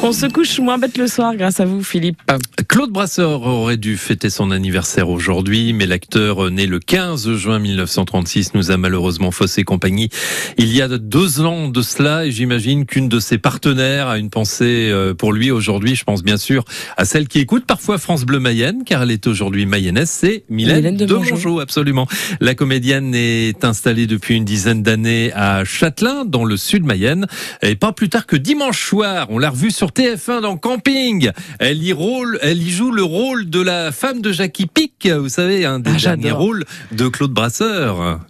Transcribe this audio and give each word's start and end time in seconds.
On 0.00 0.12
se 0.12 0.26
couche 0.26 0.60
moins 0.60 0.78
bête 0.78 0.96
le 0.96 1.08
soir 1.08 1.34
grâce 1.34 1.58
à 1.58 1.64
vous, 1.64 1.82
Philippe. 1.82 2.18
Claude 2.68 2.90
Brasseur 2.90 3.42
aurait 3.42 3.76
dû 3.76 3.96
fêter 3.96 4.30
son 4.30 4.52
anniversaire 4.52 5.08
aujourd'hui, 5.08 5.72
mais 5.72 5.86
l'acteur 5.86 6.50
né 6.50 6.66
le 6.66 6.78
15 6.78 7.34
juin 7.34 7.58
1936 7.58 8.54
nous 8.54 8.70
a 8.70 8.76
malheureusement 8.76 9.32
faussé 9.32 9.64
compagnie 9.64 10.08
il 10.56 10.74
y 10.74 10.82
a 10.82 10.88
deux 10.88 11.40
ans 11.40 11.68
de 11.68 11.82
cela 11.82 12.26
et 12.26 12.30
j'imagine 12.30 12.86
qu'une 12.86 13.08
de 13.08 13.18
ses 13.20 13.38
partenaires 13.38 14.08
a 14.08 14.18
une 14.18 14.30
pensée 14.30 14.90
euh, 14.90 15.14
pour 15.14 15.32
lui 15.32 15.50
aujourd'hui. 15.50 15.96
Je 15.96 16.04
pense 16.04 16.22
bien 16.22 16.36
sûr 16.36 16.64
à 16.96 17.04
celle 17.04 17.26
qui 17.26 17.40
écoute 17.40 17.64
parfois 17.66 17.98
France 17.98 18.24
Bleu 18.24 18.38
Mayenne, 18.38 18.84
car 18.84 19.02
elle 19.02 19.10
est 19.10 19.26
aujourd'hui 19.26 19.66
mayonnaise, 19.66 20.10
c'est 20.10 20.44
Mylène, 20.48 20.76
Mylène 20.76 20.96
de 20.96 21.06
de. 21.06 21.14
Mongeau, 21.14 21.60
absolument. 21.60 22.06
La 22.40 22.54
comédienne 22.54 23.14
est 23.14 23.64
installée 23.64 24.06
depuis 24.06 24.36
une 24.36 24.44
dizaine 24.44 24.82
d'années 24.82 25.32
à 25.34 25.64
Châtelain, 25.64 26.24
dans 26.24 26.44
le 26.44 26.56
sud 26.56 26.84
Mayenne, 26.84 27.26
et 27.62 27.74
pas 27.74 27.92
plus 27.92 28.08
tard 28.08 28.26
que 28.26 28.36
dimanche 28.36 28.88
soir, 28.88 29.26
on 29.30 29.38
l'a 29.38 29.50
revue 29.50 29.70
sur 29.70 29.87
TF1 29.90 30.42
dans 30.42 30.56
Camping. 30.56 31.30
Elle 31.58 31.82
y, 31.82 31.92
rôle, 31.92 32.38
elle 32.42 32.62
y 32.62 32.70
joue 32.70 32.92
le 32.92 33.02
rôle 33.02 33.48
de 33.50 33.60
la 33.60 33.92
femme 33.92 34.20
de 34.20 34.32
Jackie 34.32 34.66
Pic, 34.66 35.06
vous 35.06 35.28
savez, 35.28 35.64
un 35.64 35.78
des 35.80 35.90
Ah, 35.94 35.98
derniers 35.98 36.30
rôles 36.30 36.64
de 36.92 37.08
Claude 37.08 37.32
Brasseur. 37.32 38.20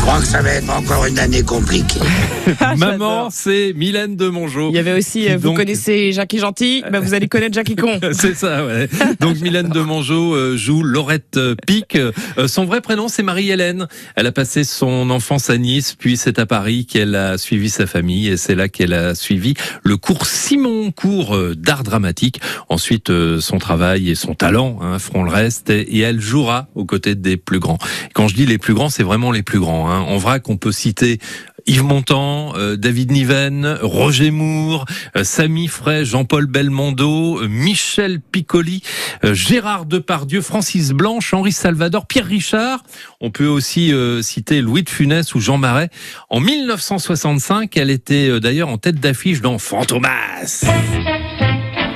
Je 0.00 0.06
crois 0.06 0.18
que 0.20 0.26
ça 0.26 0.40
va 0.40 0.50
être 0.52 0.70
encore 0.70 1.04
une 1.04 1.18
année 1.18 1.42
compliquée. 1.42 2.00
Ah, 2.58 2.74
Maman, 2.74 3.28
c'est 3.30 3.72
Mylène 3.76 4.16
de 4.16 4.26
Mongeau. 4.28 4.70
Il 4.70 4.74
y 4.74 4.78
avait 4.78 4.94
aussi, 4.98 5.28
euh, 5.28 5.36
vous 5.36 5.48
Donc- 5.50 5.58
connaissez 5.58 6.10
Jackie 6.10 6.38
Gentil, 6.38 6.82
bah, 6.90 6.98
vous 6.98 7.14
allez 7.14 7.28
connaître 7.28 7.54
Jackie 7.54 7.76
Con. 7.76 8.00
C'est 8.12 8.34
ça, 8.34 8.66
ouais. 8.66 8.88
Donc 9.20 9.38
Mylène 9.40 9.68
de 9.68 9.80
Mongeau 9.80 10.34
euh, 10.34 10.56
joue 10.56 10.82
Laurette 10.82 11.36
euh, 11.36 11.54
Pic. 11.66 11.94
Euh, 11.96 12.10
son 12.48 12.64
vrai 12.64 12.80
prénom, 12.80 13.06
c'est 13.08 13.22
Marie-Hélène. 13.22 13.86
Elle 14.16 14.26
a 14.26 14.32
passé 14.32 14.64
son 14.64 15.10
enfance 15.10 15.48
à 15.48 15.58
Nice, 15.58 15.94
puis 15.96 16.16
c'est 16.16 16.38
à 16.40 16.46
Paris 16.46 16.86
qu'elle 16.86 17.14
a 17.14 17.38
suivi 17.38 17.68
sa 17.70 17.86
famille 17.86 18.26
et 18.28 18.36
c'est 18.36 18.56
là 18.56 18.68
qu'elle 18.68 18.94
a 18.94 19.14
suivi 19.14 19.54
le 19.84 19.96
cours 19.96 20.26
Simon, 20.26 20.90
cours 20.90 21.38
d'art 21.56 21.84
dramatique. 21.84 22.40
Ensuite, 22.68 23.12
son 23.38 23.58
travail 23.58 24.10
et 24.10 24.14
son 24.16 24.34
talent 24.34 24.78
hein, 24.82 24.98
feront 24.98 25.22
le 25.22 25.30
reste 25.30 25.70
et, 25.70 25.82
et 25.82 26.00
elle 26.00 26.20
jouera 26.20 26.68
aux 26.74 26.84
côtés 26.86 27.14
des 27.14 27.36
plus 27.36 27.60
grands. 27.60 27.78
Quand 28.14 28.26
je 28.28 28.34
dis 28.34 28.46
les 28.46 28.58
plus 28.58 28.74
grands, 28.74 28.88
c'est 28.88 29.04
vraiment 29.04 29.30
les 29.30 29.42
plus 29.42 29.60
grands. 29.60 29.88
Hein. 29.89 29.89
En 29.98 30.16
vrai, 30.18 30.40
qu'on 30.40 30.56
peut 30.56 30.72
citer 30.72 31.18
Yves 31.66 31.84
Montand, 31.84 32.54
euh, 32.56 32.76
David 32.76 33.10
Niven, 33.10 33.78
Roger 33.82 34.30
Moore, 34.30 34.86
euh, 35.16 35.24
Samy 35.24 35.68
Frey, 35.68 36.04
Jean-Paul 36.04 36.46
Belmondo, 36.46 37.40
euh, 37.40 37.48
Michel 37.48 38.20
Piccoli, 38.20 38.82
Gérard 39.22 39.86
Depardieu, 39.86 40.40
Francis 40.40 40.92
Blanche, 40.92 41.32
Henri 41.34 41.52
Salvador, 41.52 42.06
Pierre 42.06 42.26
Richard. 42.26 42.82
On 43.20 43.30
peut 43.30 43.46
aussi 43.46 43.92
citer 44.22 44.60
Louis 44.60 44.82
de 44.82 44.88
Funès 44.88 45.34
ou 45.34 45.40
Jean 45.40 45.58
Marais. 45.58 45.90
En 46.30 46.40
1965, 46.40 47.76
elle 47.76 47.90
était 47.90 48.40
d'ailleurs 48.40 48.68
en 48.68 48.78
tête 48.78 48.96
d'affiche 48.96 49.40
dans 49.40 49.58
Fantomas. 49.58 50.64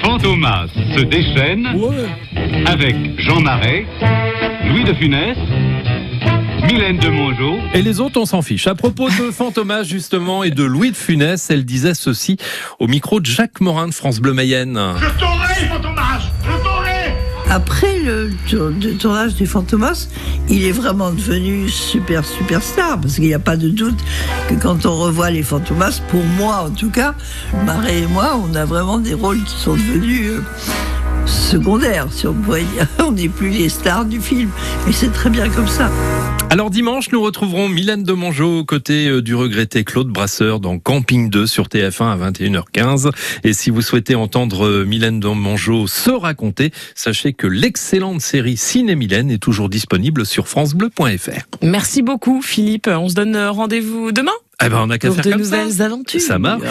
Fantomas 0.03 0.67
se 0.97 1.03
déchaîne 1.03 1.67
avec 2.67 2.97
Jean 3.19 3.41
Marais, 3.41 3.87
Louis 4.67 4.85
de 4.85 4.95
Funès, 4.95 5.37
Mylène 6.67 6.99
de 6.99 7.09
Mongeau, 7.09 7.59
Et 7.75 7.83
les 7.83 8.01
autres, 8.01 8.21
on 8.21 8.27
s'en 8.27 8.43
fiche. 8.43 8.67
À 8.67 8.75
propos 8.75 9.09
de 9.09 9.31
Fantomas, 9.31 9.83
justement, 9.85 10.45
et 10.45 10.51
de 10.51 10.65
Louis 10.65 10.91
de 10.91 10.97
Funès, 10.97 11.51
elle 11.51 11.65
disait 11.65 11.95
ceci 11.95 12.37
au 12.79 12.87
micro 12.89 13.21
de 13.21 13.27
Jacques 13.27 13.61
Morin 13.61 13.89
de 13.89 13.95
France 13.95 14.21
Bleu 14.21 14.33
Mayenne. 14.33 14.79
Je 14.99 15.19
t'aurai, 15.21 15.69
Fantomas 15.69 16.21
Je 16.43 16.63
t'aurai 16.63 17.15
Après 17.51 17.99
le, 17.99 18.31
tour- 18.49 18.71
le 18.83 18.95
tournage 18.97 19.35
du 19.35 19.47
Fantomas, 19.47 20.09
il 20.49 20.65
est 20.65 20.73
vraiment 20.73 21.11
devenu 21.11 21.69
super 21.69 22.25
superstar 22.25 23.01
parce 23.01 23.15
qu'il 23.17 23.25
n'y 23.25 23.35
a 23.35 23.39
pas 23.39 23.57
de 23.57 23.69
doute 23.69 23.99
que 24.49 24.55
quand 24.55 24.87
on 24.87 24.95
revoit 24.97 25.31
les 25.31 25.43
Fantomas, 25.43 26.01
pour 26.09 26.23
moi 26.39 26.67
en 26.67 26.71
tout 26.71 26.91
cas, 26.91 27.15
Marais 27.67 28.01
et 28.01 28.07
moi, 28.07 28.41
on 28.51 28.55
a 28.55 28.65
vraiment 28.65 28.99
des 28.99 29.15
rôles 29.15 29.43
qui 29.45 29.55
sont 29.55 29.75
devenus 29.75 30.31
euh, 30.31 30.43
secondaires, 31.27 32.07
si 32.11 32.27
on 32.27 32.35
pourrait 32.35 32.65
dire. 32.75 32.87
On 33.07 33.13
n'est 33.13 33.29
plus 33.29 33.49
les 33.51 33.69
stars 33.69 34.05
du 34.07 34.21
film, 34.21 34.51
et 34.89 34.93
c'est 34.93 35.13
très 35.13 35.31
bien 35.31 35.49
comme 35.49 35.69
ça. 35.69 35.91
Alors 36.51 36.71
dimanche, 36.71 37.11
nous 37.11 37.21
retrouverons 37.21 37.69
Mylène 37.69 38.05
de 38.05 38.13
Mongeau 38.13 38.61
aux 38.61 38.65
côtés 38.65 39.09
euh, 39.09 39.21
du 39.23 39.35
regretté 39.35 39.83
Claude 39.83 40.07
Brasseur 40.09 40.61
dans 40.61 40.79
Camping 40.79 41.29
2 41.29 41.49
sur 41.49 41.67
TF1 41.67 42.13
à 42.13 42.31
21h15. 42.31 43.11
Et 43.43 43.53
si 43.53 43.71
vous 43.71 43.83
souhaitez 43.83 44.15
entendre 44.15 44.65
euh, 44.67 44.85
Mylène 44.85 45.19
de 45.19 45.27
Mongeau 45.27 45.89
se 45.89 46.11
raconter, 46.13 46.71
sachez 46.95 47.33
que 47.33 47.49
l'excellente 47.49 48.21
série 48.21 48.57
Ciné 48.57 48.95
Mylène 48.95 49.33
est 49.33 49.39
toujours 49.39 49.69
disponible 49.69 50.25
sur 50.25 50.47
francebleu.fr. 50.47 51.43
Merci 51.63 52.03
beaucoup, 52.03 52.41
Philippe. 52.41 52.87
On 52.89 53.09
se 53.09 53.15
donne 53.15 53.35
euh, 53.35 53.51
rendez-vous 53.51 54.13
demain 54.13 54.31
Eh 54.65 54.69
ben, 54.69 54.79
on 54.83 54.91
a 54.91 54.99
qu'à 54.99 55.11
faire 55.11 55.25
de 55.25 55.31
comme 55.33 55.43
ça. 55.43 55.57
nouvelles 55.65 55.83
aventures. 55.83 56.21
Ça 56.21 56.39
marche. 56.39 56.63